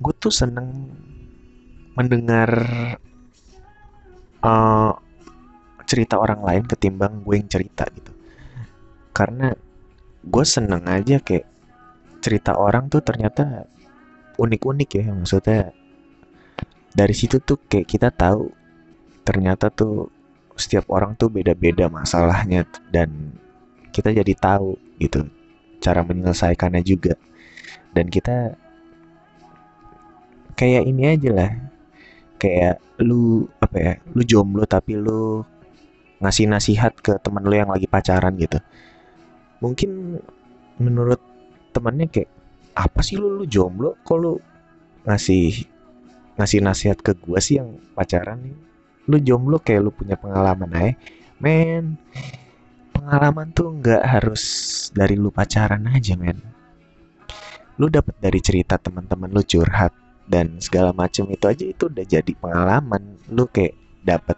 gue 0.02 0.14
tuh 0.18 0.34
seneng 0.34 0.90
mendengar 1.94 2.50
uh, 4.42 4.92
cerita 5.86 6.16
orang 6.18 6.42
lain 6.42 6.64
ketimbang 6.66 7.22
gue 7.22 7.36
yang 7.38 7.50
cerita 7.52 7.86
gitu. 7.92 8.12
Karena 9.12 9.54
gue 10.22 10.46
seneng 10.46 10.86
aja 10.88 11.20
kayak 11.20 11.48
cerita 12.22 12.56
orang 12.56 12.88
tuh 12.88 13.02
ternyata 13.04 13.66
unik-unik 14.40 14.90
ya. 14.98 15.06
Maksudnya 15.12 15.62
dari 16.92 17.16
situ 17.16 17.40
tuh 17.44 17.60
kayak 17.68 17.88
kita 17.88 18.10
tahu 18.12 18.52
ternyata 19.28 19.70
tuh 19.70 20.21
setiap 20.56 20.88
orang 20.92 21.16
tuh 21.16 21.32
beda-beda 21.32 21.88
masalahnya 21.88 22.68
dan 22.92 23.36
kita 23.92 24.16
jadi 24.16 24.34
tahu 24.36 24.80
gitu 25.00 25.28
cara 25.82 26.06
menyelesaikannya 26.06 26.82
juga. 26.86 27.18
Dan 27.92 28.08
kita 28.08 28.56
kayak 30.56 30.84
ini 30.88 31.04
aja 31.12 31.30
lah. 31.34 31.52
Kayak 32.38 32.82
lu 33.02 33.50
apa 33.62 33.78
ya 33.78 33.94
lu 34.14 34.22
jomblo 34.26 34.66
tapi 34.66 34.98
lu 34.98 35.46
ngasih 36.22 36.46
nasihat 36.50 36.94
ke 37.02 37.18
temen 37.22 37.42
lu 37.42 37.54
yang 37.54 37.74
lagi 37.74 37.90
pacaran 37.90 38.38
gitu. 38.38 38.62
Mungkin 39.62 40.22
menurut 40.78 41.22
temannya 41.74 42.08
kayak 42.10 42.30
apa 42.78 43.02
sih 43.02 43.18
lu 43.18 43.42
lu 43.42 43.46
jomblo? 43.50 43.98
Lu 44.10 44.38
ngasih 45.06 45.66
ngasih 46.38 46.60
nasihat 46.62 46.98
ke 47.02 47.18
gua 47.18 47.42
sih 47.42 47.58
yang 47.58 47.78
pacaran 47.98 48.42
nih 48.42 48.71
lu 49.12 49.20
jomblo 49.20 49.60
kayak 49.60 49.82
lu 49.84 49.92
punya 49.92 50.16
pengalaman 50.16 50.72
aja. 50.72 50.96
Men 51.44 52.00
pengalaman 52.96 53.52
tuh 53.52 53.76
nggak 53.82 54.04
harus 54.08 54.44
dari 54.96 55.20
lu 55.20 55.28
pacaran 55.34 55.84
aja 55.92 56.16
men. 56.16 56.40
Lu 57.76 57.92
dapat 57.92 58.16
dari 58.24 58.40
cerita 58.40 58.80
teman-teman 58.80 59.28
lu 59.28 59.44
curhat 59.44 59.92
dan 60.30 60.62
segala 60.64 60.96
macem 60.96 61.28
itu 61.28 61.44
aja 61.50 61.66
itu 61.68 61.92
udah 61.92 62.06
jadi 62.08 62.32
pengalaman. 62.40 63.20
Lu 63.28 63.50
kayak 63.52 63.76
dapat 64.06 64.38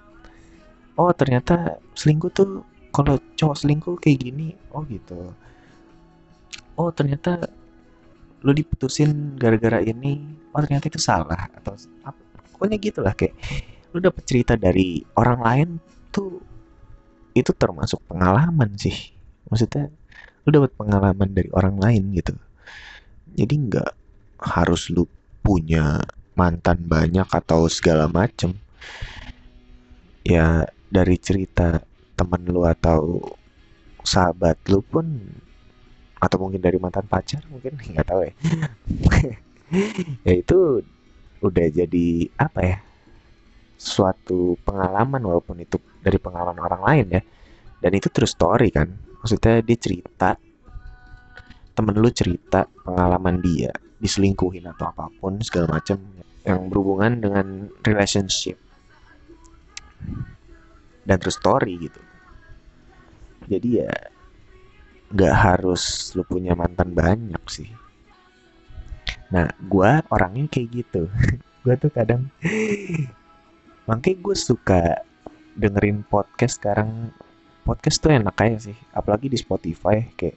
oh 0.98 1.14
ternyata 1.14 1.78
selingkuh 1.94 2.32
tuh 2.34 2.66
kalau 2.90 3.22
cowok 3.38 3.58
selingkuh 3.62 3.96
kayak 4.02 4.26
gini. 4.26 4.58
Oh 4.74 4.82
gitu. 4.90 5.30
Oh 6.74 6.90
ternyata 6.90 7.46
lu 8.42 8.52
diputusin 8.56 9.38
gara-gara 9.38 9.84
ini. 9.86 10.24
Oh 10.56 10.62
ternyata 10.64 10.90
itu 10.90 10.98
salah 10.98 11.52
atau 11.54 11.78
apa 12.08 12.24
pokoknya 12.56 12.78
gitulah 12.80 13.12
kayak 13.12 13.36
lu 13.94 14.02
dapet 14.02 14.24
cerita 14.26 14.58
dari 14.58 15.06
orang 15.14 15.40
lain 15.46 15.70
tuh 16.10 16.42
itu 17.38 17.54
termasuk 17.54 18.02
pengalaman 18.10 18.74
sih. 18.74 18.94
Maksudnya 19.50 19.90
lu 20.46 20.50
dapet 20.50 20.74
pengalaman 20.74 21.30
dari 21.30 21.50
orang 21.54 21.78
lain 21.78 22.04
gitu. 22.18 22.34
Jadi 23.38 23.54
nggak 23.70 23.92
harus 24.42 24.90
lu 24.90 25.06
punya 25.46 26.02
mantan 26.34 26.82
banyak 26.90 27.30
atau 27.30 27.70
segala 27.70 28.10
macem. 28.10 28.58
Ya 30.26 30.66
dari 30.90 31.18
cerita 31.22 31.86
temen 32.18 32.50
lu 32.50 32.66
atau 32.66 33.22
sahabat 34.02 34.58
lu 34.70 34.82
pun 34.82 35.06
atau 36.18 36.38
mungkin 36.40 36.62
dari 36.64 36.80
mantan 36.82 37.06
pacar 37.06 37.46
mungkin 37.50 37.78
nggak 37.94 38.08
tahu 38.10 38.22
ya. 38.26 38.34
Ya 40.22 40.38
itu 40.38 40.86
udah 41.42 41.66
jadi 41.74 42.30
apa 42.38 42.60
ya 42.62 42.78
suatu 43.84 44.56
pengalaman 44.64 45.20
walaupun 45.20 45.60
itu 45.60 45.76
dari 46.00 46.16
pengalaman 46.16 46.64
orang 46.64 46.82
lain 46.88 47.06
ya. 47.20 47.22
Dan 47.84 47.92
itu 48.00 48.08
terus 48.08 48.32
story 48.32 48.72
kan. 48.72 48.88
Maksudnya 49.20 49.60
dia 49.60 49.78
cerita 49.80 50.40
temen 51.74 51.98
lu 51.98 52.08
cerita 52.14 52.70
pengalaman 52.86 53.42
dia 53.42 53.74
diselingkuhin 53.98 54.70
atau 54.70 54.94
apa 54.94 55.10
pun 55.18 55.42
segala 55.42 55.80
macam 55.80 56.00
yang 56.48 56.72
berhubungan 56.72 57.20
dengan 57.20 57.48
relationship. 57.84 58.56
Dan 61.04 61.20
terus 61.20 61.36
story 61.40 61.76
gitu. 61.84 62.00
Jadi 63.48 63.84
ya 63.84 63.92
nggak 65.14 65.36
harus 65.36 66.16
lu 66.16 66.24
punya 66.24 66.56
mantan 66.56 66.96
banyak 66.96 67.44
sih. 67.52 67.68
Nah 69.32 69.48
gue 69.60 69.92
orangnya 70.08 70.48
kayak 70.48 70.70
gitu. 70.72 71.04
Gue 71.64 71.80
tuh 71.80 71.88
kadang 71.96 72.28
makanya 73.90 74.18
gue 74.24 74.36
suka 74.38 74.82
dengerin 75.54 76.06
podcast 76.08 76.60
sekarang. 76.62 77.14
Podcast 77.64 78.04
tuh 78.04 78.12
enak 78.12 78.36
aja 78.44 78.60
sih 78.60 78.78
apalagi 78.92 79.32
di 79.32 79.40
Spotify 79.40 80.04
kayak 80.20 80.36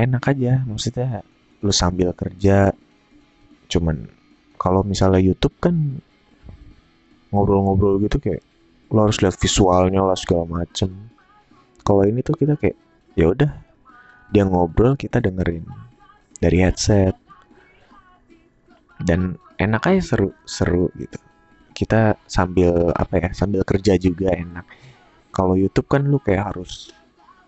enak 0.00 0.24
aja 0.32 0.64
maksudnya 0.64 1.20
lu 1.60 1.68
sambil 1.68 2.16
kerja 2.16 2.72
cuman 3.68 4.08
kalau 4.56 4.80
misalnya 4.80 5.20
YouTube 5.20 5.52
kan 5.60 6.00
ngobrol-ngobrol 7.28 8.00
gitu 8.00 8.16
kayak 8.16 8.40
lo 8.88 9.04
harus 9.04 9.20
lihat 9.20 9.36
visualnya 9.36 10.00
lah 10.00 10.16
segala 10.16 10.48
macem. 10.48 10.88
Kalau 11.84 12.04
ini 12.04 12.24
tuh 12.24 12.36
kita 12.36 12.56
kayak 12.56 12.76
ya 13.16 13.28
udah 13.28 13.52
dia 14.32 14.44
ngobrol 14.44 14.96
kita 14.96 15.20
dengerin 15.20 15.64
dari 16.40 16.64
headset. 16.64 17.16
Dan 18.98 19.38
enak 19.58 19.82
aja 19.90 20.00
seru 20.14 20.30
seru 20.46 20.88
gitu. 20.94 21.18
Kita 21.74 22.14
sambil 22.26 22.94
apa 22.94 23.18
ya 23.18 23.28
sambil 23.34 23.66
kerja 23.66 23.98
juga 23.98 24.32
enak. 24.32 24.64
Kalau 25.34 25.58
YouTube 25.58 25.90
kan 25.90 26.06
lu 26.06 26.22
kayak 26.22 26.54
harus 26.54 26.94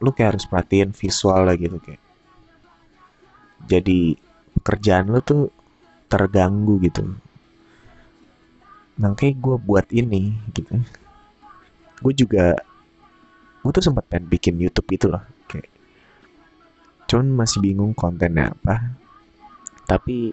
lu 0.02 0.11
kayak 0.11 0.37
harus 0.37 0.45
perhatiin 0.47 0.90
visual 0.90 1.47
lah 1.47 1.55
gitu 1.55 1.79
kayak. 1.79 2.02
Jadi 3.71 4.19
pekerjaan 4.59 5.11
lu 5.11 5.23
tuh 5.23 5.49
terganggu 6.11 6.83
gitu. 6.83 7.07
Makanya 9.00 9.35
gue 9.38 9.57
buat 9.57 9.87
ini 9.95 10.35
gitu. 10.52 10.76
Gue 12.02 12.12
juga 12.12 12.59
gue 13.61 13.71
tuh 13.71 13.85
sempat 13.85 14.09
pengen 14.11 14.26
bikin 14.26 14.59
YouTube 14.59 14.88
gitu 14.90 15.12
loh 15.12 15.23
kayak. 15.47 15.71
Cuman 17.07 17.45
masih 17.45 17.62
bingung 17.62 17.95
kontennya 17.95 18.52
apa. 18.55 18.95
Tapi 19.87 20.33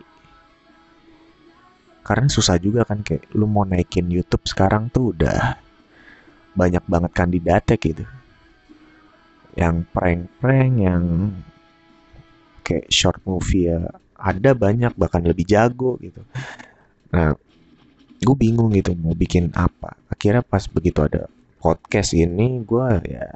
karena 2.07 2.31
susah 2.31 2.55
juga 2.55 2.87
kan 2.87 3.03
kayak 3.03 3.35
lu 3.35 3.51
mau 3.51 3.67
naikin 3.67 4.07
YouTube 4.07 4.47
sekarang 4.47 4.87
tuh 4.87 5.11
udah 5.11 5.59
banyak 6.55 6.79
banget 6.87 7.11
kandidatnya 7.11 7.75
gitu. 7.75 8.07
Yang 9.59 9.75
prank-prank 9.91 10.73
yang 10.79 11.03
kayak 12.63 12.87
short 12.87 13.19
movie 13.27 13.67
ya 13.67 13.91
ada 14.15 14.55
banyak 14.55 14.95
bahkan 14.95 15.19
lebih 15.19 15.43
jago 15.43 15.99
gitu. 15.99 16.23
Nah 17.11 17.35
gue 18.23 18.35
bingung 18.39 18.71
gitu 18.71 18.95
mau 18.95 19.11
bikin 19.11 19.51
apa. 19.51 19.99
Akhirnya 20.07 20.47
pas 20.47 20.63
begitu 20.63 21.03
ada 21.03 21.27
podcast 21.59 22.15
ini 22.15 22.63
gue 22.63 22.87
ya 23.03 23.27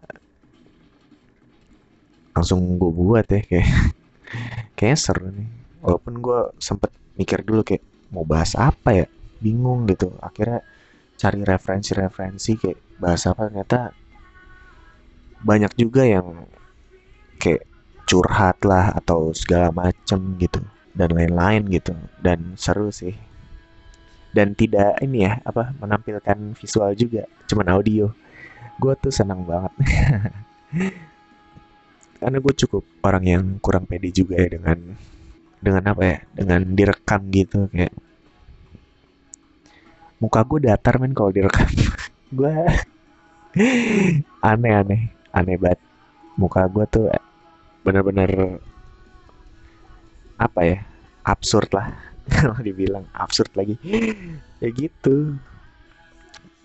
langsung 2.31 2.79
gue 2.79 2.91
buat 2.95 3.27
ya 3.27 3.43
kayak 3.43 3.67
kayaknya 4.79 4.95
seru 4.95 5.27
nih. 5.27 5.49
Walaupun 5.83 6.13
gue 6.23 6.39
sempet 6.63 6.95
mikir 7.19 7.43
dulu 7.43 7.67
kayak 7.67 7.90
mau 8.11 8.27
bahas 8.27 8.53
apa 8.59 8.93
ya? 8.93 9.07
Bingung 9.41 9.87
gitu. 9.89 10.13
Akhirnya 10.21 10.61
cari 11.17 11.41
referensi-referensi 11.41 12.51
kayak 12.59 12.79
bahas 13.01 13.25
apa 13.25 13.49
ternyata 13.49 13.79
banyak 15.41 15.73
juga 15.73 16.05
yang 16.05 16.45
kayak 17.41 17.65
curhat 18.05 18.61
lah 18.61 18.93
atau 18.93 19.33
segala 19.33 19.73
macem 19.73 20.37
gitu 20.37 20.61
dan 20.93 21.09
lain-lain 21.15 21.65
gitu. 21.71 21.95
Dan 22.21 22.53
seru 22.59 22.91
sih. 22.93 23.15
Dan 24.31 24.55
tidak 24.55 24.95
ini 25.03 25.27
ya 25.27 25.43
apa 25.43 25.75
menampilkan 25.75 26.55
visual 26.55 26.93
juga 26.95 27.25
cuman 27.49 27.67
audio. 27.73 28.11
Gue 28.79 28.93
tuh 28.99 29.11
senang 29.11 29.43
banget. 29.43 29.73
Karena 32.21 32.37
gue 32.37 32.53
cukup 32.53 32.85
orang 33.01 33.25
yang 33.25 33.43
kurang 33.57 33.89
pede 33.89 34.13
juga 34.13 34.37
ya 34.37 34.45
dengan 34.53 34.77
dengan 35.61 35.93
apa 35.93 36.03
ya 36.03 36.17
dengan 36.33 36.61
direkam 36.73 37.21
gitu 37.29 37.69
kayak 37.69 37.93
muka 40.21 40.41
gue 40.45 40.59
datar 40.69 41.01
men 41.01 41.13
kalau 41.17 41.33
direkam. 41.33 41.69
Gue 42.31 42.47
aneh 44.39 44.71
aneh 44.71 45.01
aneh 45.35 45.55
banget. 45.59 45.79
Muka 46.39 46.63
gue 46.71 46.85
tuh 46.87 47.05
bener-bener 47.83 48.61
apa 50.39 50.59
ya 50.63 50.77
absurd 51.27 51.67
lah. 51.75 51.91
Kalau 52.31 52.55
dibilang 52.63 53.03
absurd 53.11 53.51
lagi. 53.59 53.75
Ya 54.63 54.69
gitu. 54.71 55.35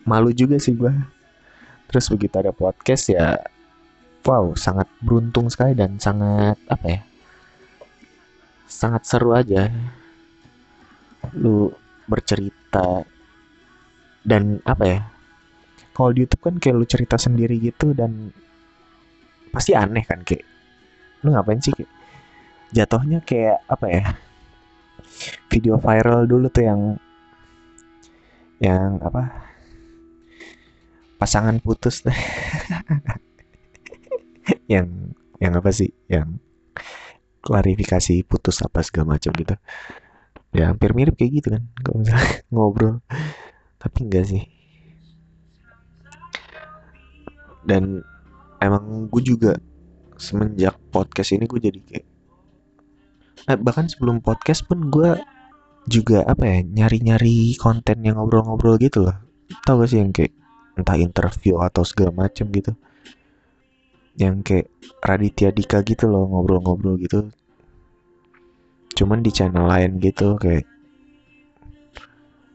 Malu 0.07 0.31
juga 0.31 0.63
sih 0.63 0.79
gue 0.79 0.95
terus 1.87 2.11
begitu 2.11 2.35
ada 2.37 2.51
podcast 2.51 3.09
ya 3.11 3.39
wow 4.27 4.53
sangat 4.59 4.91
beruntung 4.99 5.47
sekali 5.47 5.79
dan 5.79 5.97
sangat 6.03 6.59
apa 6.67 6.87
ya 6.87 7.01
sangat 8.67 9.03
seru 9.07 9.33
aja. 9.33 9.71
Lu 11.35 11.71
bercerita 12.07 13.03
dan 14.23 14.59
apa 14.67 14.85
ya? 14.85 15.01
Kalau 15.95 16.13
di 16.13 16.27
YouTube 16.27 16.43
kan 16.45 16.57
kayak 16.61 16.77
lu 16.77 16.87
cerita 16.87 17.17
sendiri 17.17 17.57
gitu 17.57 17.97
dan 17.97 18.31
pasti 19.49 19.73
aneh 19.73 20.05
kan 20.05 20.21
kayak 20.21 20.45
lu 21.25 21.33
ngapain 21.33 21.57
sih 21.65 21.73
kayak 21.73 21.89
jatuhnya 22.75 23.25
kayak 23.25 23.65
apa 23.71 23.87
ya? 23.89 24.05
Video 25.49 25.81
viral 25.81 26.29
dulu 26.29 26.53
tuh 26.53 26.65
yang 26.67 26.81
yang 28.61 29.01
apa? 29.01 29.47
Pasangan 31.17 31.57
putus. 31.65 32.05
Yang 34.67 35.15
yang 35.39 35.53
apa 35.59 35.71
sih? 35.71 35.91
Yang 36.11 36.39
klarifikasi 37.47 38.27
putus 38.27 38.59
apa 38.67 38.83
segala 38.83 39.15
macam 39.15 39.31
gitu. 39.39 39.55
Ya 40.51 40.75
hampir 40.75 40.91
mirip 40.99 41.15
kayak 41.15 41.33
gitu 41.43 41.49
kan 41.55 41.63
kalau 41.87 42.03
misalnya 42.03 42.31
ngobrol. 42.53 42.95
Tapi 43.79 43.99
enggak 44.03 44.25
sih. 44.27 44.43
Dan 47.63 48.03
emang 48.59 49.07
gue 49.07 49.23
juga 49.23 49.55
semenjak 50.19 50.75
podcast 50.91 51.37
ini 51.37 51.45
gue 51.45 51.61
jadi 51.61 51.81
kayak 51.83 52.07
nah, 53.47 53.57
bahkan 53.61 53.85
sebelum 53.87 54.25
podcast 54.25 54.65
pun 54.65 54.89
gue 54.89 55.13
juga 55.87 56.25
apa 56.25 56.43
ya 56.43 56.59
nyari-nyari 56.65 57.55
konten 57.61 58.03
yang 58.03 58.19
ngobrol-ngobrol 58.19 58.75
gitu 58.83 59.07
loh. 59.07 59.17
Tau 59.63 59.79
gak 59.79 59.95
sih 59.95 60.03
yang 60.03 60.11
kayak 60.11 60.35
entah 60.75 60.99
interview 60.99 61.63
atau 61.63 61.87
segala 61.87 62.27
macam 62.27 62.51
gitu 62.51 62.75
yang 64.17 64.41
kayak 64.41 64.73
Raditya 65.05 65.53
Dika 65.53 65.85
gitu 65.85 66.09
loh 66.09 66.25
ngobrol-ngobrol 66.29 66.97
gitu. 67.01 67.29
Cuman 68.97 69.21
di 69.21 69.29
channel 69.29 69.69
lain 69.69 70.01
gitu 70.01 70.41
kayak 70.41 70.65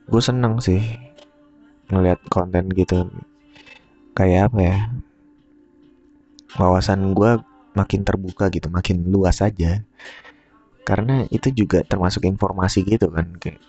gue 0.09 0.21
seneng 0.21 0.57
sih 0.57 0.81
ngeliat 1.93 2.19
konten 2.33 2.67
gitu. 2.73 3.07
Kayak 4.17 4.51
apa 4.51 4.59
ya 4.59 4.77
wawasan 6.59 7.15
gue 7.15 7.39
makin 7.71 8.01
terbuka 8.03 8.49
gitu 8.49 8.67
makin 8.73 9.05
luas 9.07 9.39
aja. 9.45 9.85
Karena 10.81 11.29
itu 11.29 11.53
juga 11.53 11.85
termasuk 11.85 12.25
informasi 12.25 12.81
gitu 12.83 13.13
kan 13.13 13.37
kayak 13.37 13.61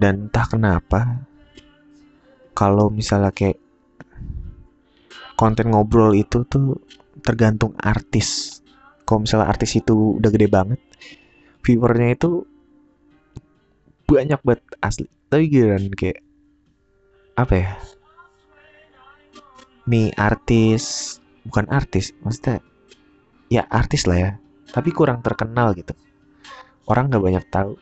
dan 0.00 0.32
entah 0.32 0.48
kenapa 0.48 1.28
kalau 2.56 2.88
misalnya 2.88 3.28
kayak 3.36 3.60
konten 5.40 5.72
ngobrol 5.72 6.12
itu 6.12 6.44
tuh 6.44 6.76
tergantung 7.24 7.72
artis. 7.80 8.60
Kalau 9.08 9.24
misalnya 9.24 9.48
artis 9.48 9.72
itu 9.80 10.20
udah 10.20 10.28
gede 10.28 10.52
banget 10.52 10.80
viewernya 11.64 12.12
itu 12.12 12.44
banyak 14.04 14.40
banget 14.44 14.62
asli. 14.84 15.08
Tapi 15.32 15.48
giliran 15.48 15.88
kayak 15.96 16.20
apa 17.40 17.54
ya? 17.56 17.72
Nih 19.88 20.12
artis 20.20 21.16
bukan 21.48 21.72
artis 21.72 22.12
maksudnya 22.20 22.60
ya 23.48 23.64
artis 23.72 24.04
lah 24.04 24.18
ya 24.20 24.30
tapi 24.76 24.92
kurang 24.92 25.24
terkenal 25.24 25.72
gitu. 25.72 25.96
Orang 26.84 27.08
nggak 27.08 27.24
banyak 27.24 27.44
tahu. 27.48 27.72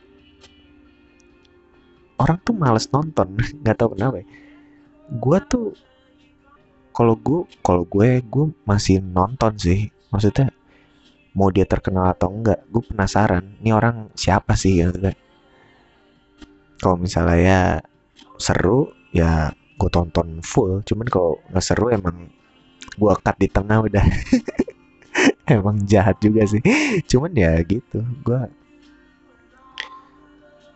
Orang 2.19 2.39
tuh 2.41 2.55
males 2.55 2.87
nonton 2.89 3.35
nggak 3.61 3.77
tahu 3.77 3.99
kenapa 3.99 4.23
ya. 4.23 4.27
gue 5.09 5.37
tuh 5.49 5.73
kalau 6.99 7.15
gue 7.15 7.47
kalau 7.63 7.87
gue 7.87 8.19
gue 8.19 8.45
masih 8.67 8.99
nonton 8.99 9.55
sih. 9.55 9.87
Maksudnya 10.11 10.51
mau 11.31 11.47
dia 11.47 11.63
terkenal 11.63 12.11
atau 12.11 12.27
enggak 12.27 12.59
gue 12.67 12.83
penasaran 12.83 13.55
ini 13.63 13.71
orang 13.71 14.11
siapa 14.19 14.59
sih 14.59 14.83
gitu 14.83 14.99
kalau 16.79 16.95
misalnya 16.95 17.37
ya 17.39 17.61
seru 18.39 18.91
ya 19.11 19.51
gue 19.79 19.89
tonton 19.91 20.39
full. 20.43 20.83
Cuman 20.83 21.07
kalau 21.07 21.39
nggak 21.51 21.63
seru 21.63 21.91
emang 21.91 22.31
gue 22.95 23.11
cut 23.23 23.35
di 23.39 23.47
tengah 23.51 23.83
udah. 23.83 24.05
Emang 25.49 25.81
jahat 25.83 26.21
juga 26.23 26.45
sih. 26.47 26.63
Cuman 27.09 27.35
ya 27.35 27.59
gitu 27.67 27.99
gue 28.23 28.41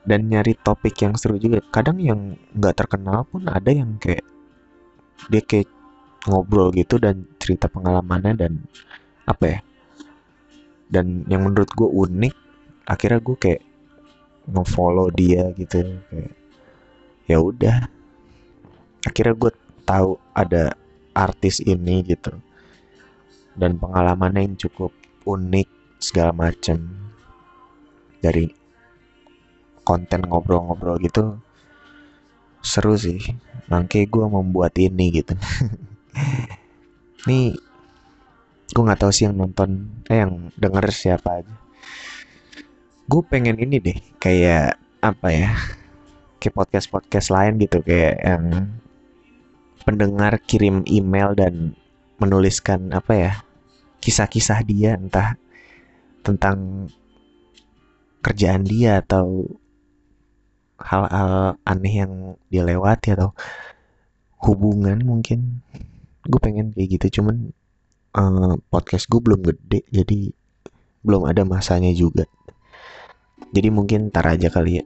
dan 0.03 0.27
nyari 0.27 0.59
topik 0.59 0.99
yang 0.99 1.15
seru 1.15 1.39
juga. 1.39 1.63
Kadang 1.71 2.03
yang 2.03 2.35
nggak 2.51 2.75
terkenal 2.75 3.23
pun 3.23 3.47
ada 3.47 3.71
yang 3.71 3.95
kayak 3.95 4.25
dia 5.31 5.39
kayak 5.39 5.71
ngobrol 6.29 6.71
gitu 6.71 6.99
dan 6.99 7.27
cerita 7.41 7.67
pengalamannya 7.67 8.33
dan 8.37 8.53
apa 9.27 9.45
ya 9.47 9.59
dan 10.87 11.25
yang 11.27 11.47
menurut 11.47 11.67
gue 11.73 11.89
unik 11.89 12.35
akhirnya 12.87 13.19
gue 13.23 13.37
kayak 13.39 13.63
ngefollow 14.47 15.07
dia 15.11 15.51
gitu 15.55 15.83
kayak 16.11 16.35
ya 17.27 17.39
udah. 17.39 17.87
Akhirnya 19.03 19.35
gue 19.35 19.51
tahu 19.83 20.19
ada 20.31 20.75
artis 21.11 21.59
ini 21.63 22.03
gitu 22.07 22.31
dan 23.53 23.77
pengalamannya 23.77 24.49
yang 24.49 24.57
cukup 24.57 24.91
unik 25.23 25.67
segala 26.01 26.33
macem 26.33 26.89
dari 28.23 28.49
konten 29.83 30.23
ngobrol-ngobrol 30.27 30.99
gitu 31.03 31.39
seru 32.63 32.95
sih. 32.95 33.19
Makanya 33.67 34.07
gue 34.07 34.25
membuat 34.27 34.73
ini 34.79 35.23
gitu 35.23 35.35
Nih, 37.27 37.55
gue 38.73 38.83
nggak 38.83 39.01
tahu 39.01 39.11
sih 39.13 39.25
yang 39.29 39.37
nonton, 39.37 39.89
eh 40.09 40.21
yang 40.21 40.53
denger 40.57 40.85
siapa 40.93 41.41
aja. 41.41 41.55
Gue 43.09 43.21
pengen 43.27 43.59
ini 43.59 43.77
deh, 43.77 43.97
kayak 44.17 44.79
apa 45.03 45.27
ya? 45.29 45.49
Kayak 46.39 46.55
podcast-podcast 46.59 47.27
lain 47.31 47.53
gitu, 47.61 47.79
kayak 47.83 48.15
yang 48.23 48.43
pendengar 49.83 50.39
kirim 50.43 50.83
email 50.87 51.35
dan 51.35 51.75
menuliskan 52.19 52.91
apa 52.95 53.13
ya? 53.15 53.33
Kisah-kisah 54.03 54.59
dia 54.67 54.99
entah 54.99 55.39
tentang 56.23 56.87
kerjaan 58.23 58.63
dia 58.63 59.03
atau 59.03 59.47
hal-hal 60.79 61.59
aneh 61.63 61.95
yang 62.03 62.35
dilewati 62.47 63.15
atau 63.15 63.35
hubungan 64.43 64.99
mungkin 65.03 65.63
gue 66.23 66.39
pengen 66.39 66.71
kayak 66.71 66.99
gitu 66.99 67.21
cuman 67.21 67.51
uh, 68.15 68.55
podcast 68.71 69.07
gue 69.11 69.19
belum 69.19 69.41
gede 69.43 69.83
jadi 69.91 70.31
belum 71.03 71.27
ada 71.27 71.43
masanya 71.43 71.91
juga. 71.91 72.23
Jadi 73.51 73.67
mungkin 73.69 74.07
tar 74.09 74.23
aja 74.31 74.47
kali 74.47 74.79
ya. 74.79 74.85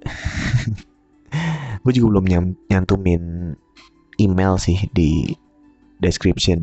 Gue 1.85 1.93
juga 1.93 2.17
belum 2.17 2.25
nyantumin 2.67 3.53
email 4.17 4.57
sih 4.57 4.89
di 4.91 5.29
description 6.01 6.59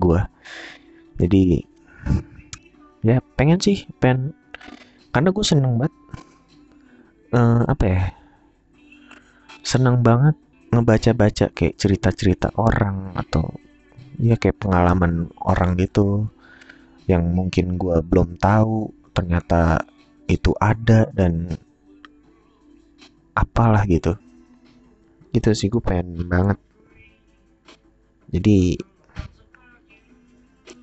gue 0.00 0.20
jadi 1.20 1.64
ya 3.04 3.20
pengen 3.36 3.60
sih 3.60 3.84
pengen 4.00 4.32
karena 5.12 5.28
gue 5.32 5.44
seneng 5.44 5.76
banget 5.76 5.94
uh, 7.36 7.64
apa 7.68 7.84
ya 7.84 8.02
seneng 9.60 10.00
banget 10.00 10.36
ngebaca-baca 10.70 11.50
kayak 11.50 11.76
cerita-cerita 11.76 12.54
orang 12.54 13.14
atau 13.18 13.58
ya 14.20 14.38
kayak 14.38 14.62
pengalaman 14.62 15.32
orang 15.42 15.74
gitu 15.74 16.30
yang 17.10 17.26
mungkin 17.34 17.74
gue 17.74 17.98
belum 18.06 18.38
tahu 18.38 18.94
ternyata 19.10 19.82
itu 20.30 20.54
ada 20.62 21.10
dan 21.10 21.58
apalah 23.34 23.82
gitu. 23.90 24.14
Gitu 25.34 25.50
sih 25.54 25.66
gue 25.66 25.82
pengen 25.82 26.26
banget. 26.30 26.58
Jadi 28.30 28.78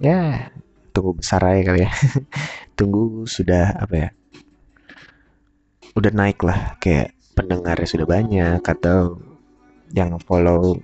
ya 0.04 0.52
tunggu 0.92 1.16
besar 1.16 1.48
aja 1.48 1.62
kali 1.72 1.88
ya. 1.88 1.92
Tunggu 2.78 3.24
sudah 3.24 3.80
apa 3.80 3.96
ya 3.96 4.10
udah 5.98 6.14
naik 6.14 6.46
lah 6.46 6.78
kayak 6.78 7.18
pendengarnya 7.34 7.90
sudah 7.90 8.06
banyak 8.06 8.62
atau 8.62 9.18
yang 9.94 10.18
follow 10.24 10.80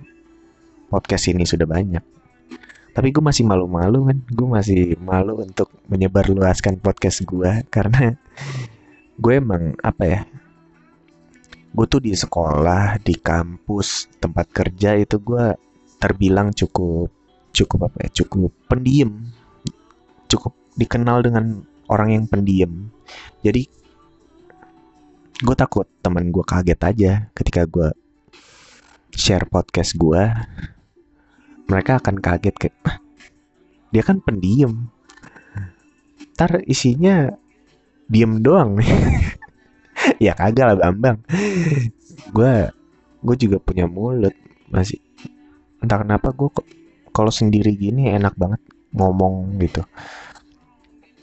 podcast 0.88 1.32
ini 1.32 1.44
sudah 1.44 1.66
banyak. 1.66 2.04
Tapi 2.94 3.10
gue 3.10 3.22
masih 3.24 3.42
malu-malu 3.42 4.06
kan? 4.06 4.18
Gue 4.30 4.48
masih 4.48 4.94
malu 5.02 5.42
untuk 5.42 5.66
menyebarluaskan 5.90 6.78
podcast 6.78 7.26
gue 7.26 7.66
karena 7.74 8.14
gue 9.18 9.32
emang 9.34 9.74
apa 9.82 10.02
ya 10.06 10.20
gue 11.74 11.86
tuh 11.90 11.98
di 11.98 12.14
sekolah 12.14 13.02
di 13.02 13.18
kampus 13.18 14.06
tempat 14.22 14.46
kerja 14.54 14.94
itu 14.94 15.18
gue 15.18 15.58
terbilang 15.98 16.54
cukup 16.54 17.10
cukup 17.50 17.90
apa 17.90 18.06
ya 18.06 18.22
cukup 18.22 18.50
pendiam. 18.70 19.26
Cukup 20.30 20.54
dikenal 20.78 21.22
dengan 21.22 21.66
orang 21.90 22.14
yang 22.14 22.24
pendiam. 22.30 22.90
Jadi 23.42 23.66
gue 25.42 25.56
takut 25.58 25.86
teman 25.98 26.30
gue 26.30 26.46
kaget 26.46 26.80
aja 26.82 27.12
ketika 27.34 27.66
gue 27.66 27.90
share 29.14 29.46
podcast 29.46 29.96
gue 29.96 30.22
mereka 31.70 32.02
akan 32.02 32.20
kaget 32.20 32.54
kayak 32.58 32.76
dia 33.94 34.02
kan 34.02 34.18
pendiam. 34.18 34.90
Ntar 36.34 36.66
isinya 36.66 37.30
diem 38.10 38.42
doang 38.42 38.82
nih. 38.82 38.90
Ya 40.18 40.34
kagak 40.34 40.74
lah 40.74 40.76
bambang. 40.76 41.22
Gue 42.34 42.68
gue 43.24 43.36
juga 43.38 43.56
punya 43.62 43.86
mulut 43.88 44.34
masih 44.68 44.98
entah 45.80 46.02
kenapa 46.02 46.34
gue 46.34 46.50
kalau 47.14 47.30
sendiri 47.30 47.72
gini 47.78 48.10
enak 48.10 48.34
banget 48.34 48.60
ngomong 48.90 49.54
gitu. 49.62 49.86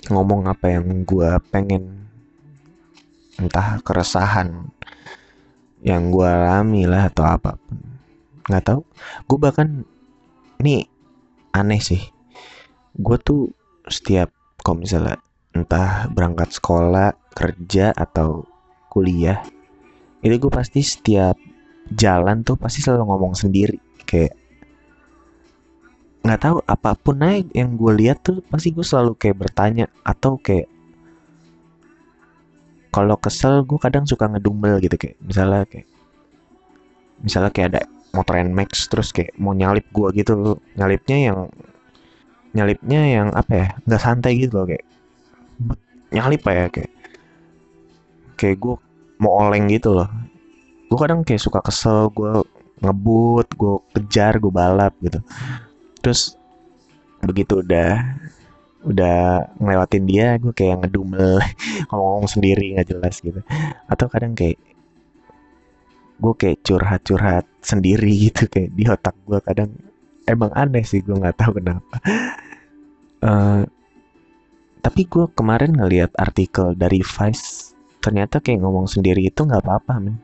Ngomong 0.08 0.47
apa 0.47 0.71
yang 0.71 1.04
gue 1.04 1.30
pengen 1.51 2.10
entah 3.38 3.84
keresahan 3.84 4.71
yang 5.82 6.13
gue 6.13 6.26
alami 6.26 6.86
lah 6.86 7.10
atau 7.10 7.26
apa 7.26 7.58
pun. 7.58 7.78
Nggak 8.46 8.65
tahu. 8.65 8.82
Gue 9.26 9.38
bahkan 9.41 9.70
ini 10.62 10.86
aneh 11.54 11.82
sih. 11.82 12.02
Gue 12.98 13.17
tuh 13.17 13.50
setiap 13.89 14.30
kalau 14.62 14.86
misalnya 14.86 15.17
entah 15.52 16.08
berangkat 16.13 16.54
sekolah 16.54 17.17
kerja 17.34 17.91
atau 17.91 18.46
kuliah 18.91 19.41
itu 20.22 20.38
gue 20.38 20.52
pasti 20.54 20.86
setiap 20.86 21.34
jalan 21.89 22.46
tuh 22.46 22.56
pasti 22.56 22.86
selalu 22.86 23.10
ngomong 23.10 23.34
sendiri. 23.34 23.82
Kayak 24.06 24.38
nggak 26.22 26.41
tahu 26.46 26.58
apa 26.70 26.94
pun 26.94 27.17
naik 27.17 27.50
yang 27.58 27.74
gue 27.74 27.94
lihat 27.98 28.22
tuh 28.22 28.46
pasti 28.46 28.70
gue 28.70 28.86
selalu 28.86 29.17
kayak 29.17 29.41
bertanya 29.41 29.89
atau 30.06 30.38
kayak 30.38 30.70
kalau 32.91 33.15
kesel 33.17 33.63
gue 33.63 33.80
kadang 33.80 34.04
suka 34.04 34.27
ngedumel 34.27 34.84
gitu 34.84 34.99
kayak 34.99 35.15
misalnya 35.23 35.63
kayak 35.65 35.88
misalnya 37.23 37.51
kayak 37.54 37.67
ada 37.75 37.82
motor 38.12 38.36
Nmax 38.43 38.91
terus 38.91 39.15
kayak 39.15 39.36
mau 39.39 39.56
nyalip 39.56 39.88
gua 39.95 40.12
gitu. 40.12 40.60
Nyalipnya 40.75 41.17
yang 41.32 41.39
nyalipnya 42.51 43.01
yang 43.08 43.27
apa 43.32 43.51
ya 43.56 43.67
nggak 43.88 44.01
santai 44.04 44.36
gitu 44.36 44.60
loh 44.60 44.67
kayak 44.67 44.84
nyalip 46.12 46.43
ya 46.43 46.67
kayak 46.67 46.91
kayak 48.36 48.58
gue 48.60 48.75
mau 49.21 49.47
oleng 49.47 49.71
gitu 49.71 49.95
loh. 49.95 50.10
Gue 50.91 50.97
kadang 50.99 51.23
kayak 51.23 51.39
suka 51.39 51.63
kesel 51.63 52.12
gue 52.12 52.43
ngebut 52.84 53.47
gue 53.56 53.75
kejar 53.95 54.36
gue 54.41 54.51
balap 54.51 54.91
gitu. 54.99 55.23
Terus 56.04 56.36
begitu 57.23 57.62
udah 57.63 58.17
udah 58.82 59.46
ngelewatin 59.62 60.06
dia 60.10 60.41
gue 60.41 60.54
kayak 60.54 60.86
ngedumel 60.86 61.38
ngomong 61.94 62.26
sendiri 62.26 62.78
nggak 62.78 62.89
jelas 62.89 63.22
gitu. 63.22 63.41
Atau 63.86 64.10
kadang 64.10 64.34
kayak 64.34 64.58
gue 66.22 66.34
kayak 66.38 66.62
curhat-curhat 66.62 67.46
sendiri 67.62 68.13
gitu 68.30 68.50
kayak 68.50 68.74
di 68.74 68.86
otak 68.89 69.17
gue 69.26 69.39
kadang 69.41 69.70
emang 70.26 70.54
aneh 70.54 70.86
sih 70.86 71.02
gue 71.02 71.13
nggak 71.13 71.38
tahu 71.38 71.62
kenapa. 71.62 71.96
Uh, 73.22 73.62
tapi 74.86 75.06
gue 75.06 75.30
kemarin 75.38 75.78
ngeliat 75.78 76.10
artikel 76.17 76.74
dari 76.74 77.06
Vice 77.06 77.78
ternyata 78.02 78.41
kayak 78.41 78.65
ngomong 78.65 78.89
sendiri 78.89 79.30
itu 79.30 79.46
nggak 79.46 79.62
apa-apa 79.62 79.94
men. 80.02 80.17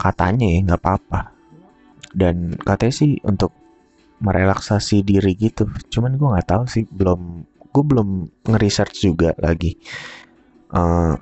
Katanya 0.00 0.48
ya 0.48 0.60
nggak 0.64 0.80
apa-apa. 0.80 1.20
Dan 2.16 2.56
katanya 2.56 2.94
sih 2.96 3.20
untuk 3.28 3.52
merelaksasi 4.20 5.04
diri 5.04 5.36
gitu. 5.36 5.68
Cuman 5.92 6.16
gue 6.16 6.28
nggak 6.28 6.48
tahu 6.48 6.64
sih 6.68 6.84
belum 6.88 7.44
gue 7.72 7.84
belum 7.84 8.08
ngeresearch 8.48 9.04
juga 9.04 9.36
lagi. 9.36 9.76
Uh, 10.72 11.14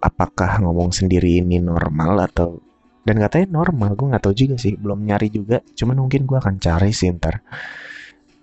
apakah 0.00 0.62
ngomong 0.62 0.94
sendiri 0.94 1.40
ini 1.42 1.58
normal 1.58 2.28
atau 2.30 2.62
dan 3.06 3.22
katanya 3.22 3.62
normal 3.62 3.94
gue 3.94 4.06
nggak 4.10 4.22
tahu 4.22 4.34
juga 4.34 4.56
sih 4.60 4.76
belum 4.76 5.06
nyari 5.06 5.28
juga. 5.32 5.62
Cuman 5.74 5.96
mungkin 6.04 6.28
gue 6.28 6.38
akan 6.38 6.58
cari 6.60 6.92
sih 6.92 7.10
ntar. 7.16 7.40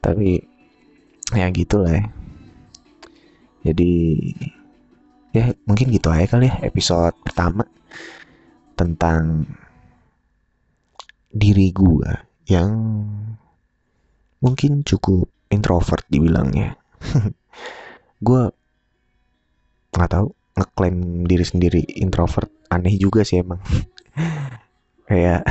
Tapi 0.01 0.39
ya 1.35 1.47
gitu 1.53 1.83
lah 1.83 1.93
ya. 1.99 2.05
Jadi 3.63 3.91
ya 5.33 5.49
mungkin 5.65 5.89
gitu 5.89 6.13
aja 6.13 6.29
kali 6.29 6.45
ya 6.45 6.55
episode 6.61 7.17
pertama 7.25 7.65
tentang 8.77 9.49
diri 11.33 11.73
gue 11.73 12.11
yang 12.45 12.69
mungkin 14.43 14.83
cukup 14.83 15.31
introvert 15.47 16.03
dibilangnya. 16.11 16.75
Gue 18.27 18.51
nggak 19.95 20.11
tahu 20.11 20.27
ngeklaim 20.59 21.23
diri 21.23 21.45
sendiri 21.47 21.81
introvert 21.95 22.51
aneh 22.67 22.99
juga 22.99 23.23
sih 23.23 23.39
emang. 23.39 23.63
Kayak 25.09 25.47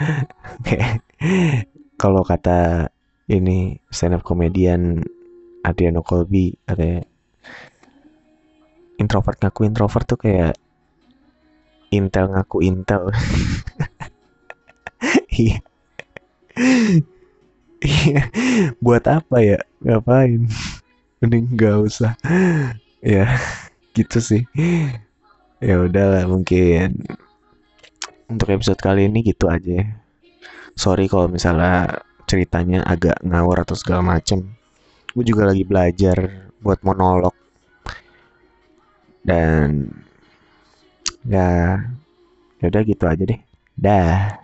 kalau 2.02 2.26
kata 2.26 2.90
ini 3.30 3.78
stand 3.94 4.18
up 4.18 4.26
komedian 4.26 4.98
Adriano 5.62 6.02
Colby 6.02 6.50
ada 6.66 7.04
introvert 8.98 9.38
ngaku 9.38 9.70
introvert 9.70 10.06
tuh 10.08 10.18
kayak 10.18 10.58
intel 11.94 12.34
ngaku 12.34 12.66
intel. 12.66 13.14
Iya 15.30 15.62
buat 18.84 19.04
apa 19.08 19.36
ya? 19.40 19.58
Ngapain? 19.80 20.46
Mending 21.20 21.52
nggak 21.56 21.76
usah. 21.84 22.12
Ya 23.00 23.36
gitu 23.96 24.20
sih. 24.20 24.42
Ya 25.60 25.76
udahlah 25.80 26.24
mungkin 26.24 27.04
untuk 28.30 28.48
episode 28.54 28.80
kali 28.80 29.10
ini 29.10 29.20
gitu 29.26 29.50
aja. 29.50 29.84
Sorry 30.78 31.10
kalau 31.10 31.28
misalnya 31.28 32.00
ceritanya 32.24 32.86
agak 32.86 33.20
ngawur 33.20 33.66
atau 33.66 33.76
segala 33.76 34.16
macem. 34.16 34.56
Gue 35.12 35.26
juga 35.26 35.50
lagi 35.50 35.66
belajar 35.66 36.48
buat 36.62 36.80
monolog. 36.86 37.34
Dan 39.20 39.92
ya 41.28 41.76
ya 42.60 42.64
udah 42.64 42.82
gitu 42.88 43.04
aja 43.04 43.22
deh. 43.28 43.40
Dah 43.76 44.39